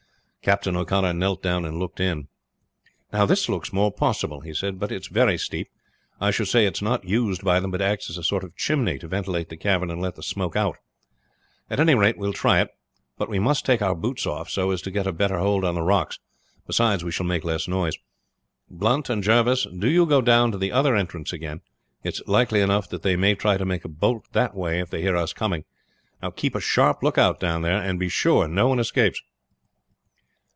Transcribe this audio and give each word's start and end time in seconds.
Captain 0.43 0.75
O'Connor 0.75 1.13
knelt 1.13 1.43
down 1.43 1.65
and 1.65 1.77
looked 1.77 1.99
in. 1.99 2.27
"This 3.13 3.47
looks 3.47 3.71
more 3.71 3.91
possible," 3.91 4.41
he 4.41 4.55
said; 4.55 4.79
"but 4.79 4.91
it's 4.91 5.05
very 5.05 5.37
steep. 5.37 5.67
I 6.19 6.31
should 6.31 6.47
say 6.47 6.65
it 6.65 6.77
is 6.77 6.81
not 6.81 7.07
used 7.07 7.43
by 7.45 7.59
them, 7.59 7.69
but 7.69 7.79
acts 7.79 8.09
as 8.09 8.17
a 8.17 8.23
sort 8.23 8.43
of 8.43 8.55
chimney 8.55 8.97
to 8.97 9.07
ventilate 9.07 9.49
the 9.49 9.55
cavern 9.55 9.91
and 9.91 10.01
let 10.01 10.15
the 10.15 10.23
smoke 10.23 10.55
out. 10.55 10.77
At 11.69 11.79
any 11.79 11.93
rate 11.93 12.17
we 12.17 12.25
will 12.25 12.33
try 12.33 12.59
it; 12.59 12.69
but 13.19 13.29
we 13.29 13.37
must 13.37 13.67
take 13.67 13.83
our 13.83 13.93
boots 13.93 14.25
off 14.25 14.49
so 14.49 14.71
as 14.71 14.81
to 14.81 14.89
get 14.89 15.05
a 15.05 15.11
better 15.13 15.37
hold 15.37 15.63
on 15.63 15.75
the 15.75 15.83
rocks, 15.83 16.17
beside 16.65 17.03
we 17.03 17.11
shall 17.11 17.27
make 17.27 17.43
less 17.43 17.67
noise. 17.67 17.93
Blunt 18.67 19.11
and 19.11 19.21
Jervis, 19.23 19.67
do 19.77 19.87
you 19.87 20.07
go 20.07 20.21
down 20.21 20.51
to 20.53 20.57
the 20.57 20.71
other 20.71 20.95
entrance 20.95 21.31
again. 21.31 21.61
It 22.03 22.15
is 22.15 22.23
likely 22.25 22.61
enough 22.61 22.89
that 22.89 23.03
they 23.03 23.15
may 23.15 23.35
try 23.35 23.57
to 23.57 23.63
make 23.65 23.85
a 23.85 23.87
bolt 23.87 24.23
that 24.33 24.55
way 24.55 24.79
if 24.79 24.89
they 24.89 25.03
hear 25.03 25.15
us 25.15 25.33
coming. 25.33 25.65
Keep 26.35 26.55
a 26.55 26.59
sharp 26.61 27.03
lookout 27.03 27.39
down 27.39 27.61
there, 27.61 27.77
and 27.79 27.99
be 27.99 28.09
sure 28.09 28.47
no 28.47 28.69
one 28.69 28.79
escapes." 28.79 29.21